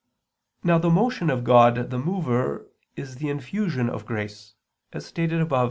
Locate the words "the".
0.79-0.89, 1.91-1.99, 3.17-3.29